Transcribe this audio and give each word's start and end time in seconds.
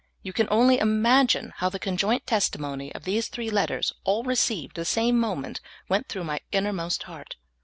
You 0.23 0.33
can 0.33 0.47
only 0.49 0.79
imagine 0.79 1.53
how 1.57 1.69
the 1.69 1.77
conjoint 1.77 2.25
testimony 2.25 2.91
of 2.95 3.03
these 3.03 3.27
three 3.27 3.51
let 3.51 3.67
ters— 3.67 3.93
all 4.03 4.23
received 4.23 4.75
the 4.75 4.83
same 4.83 5.19
moment— 5.19 5.61
went 5.89 6.07
through 6.09 6.23
my 6.23 6.39
innermost 6.51 7.03
heart. 7.03 7.35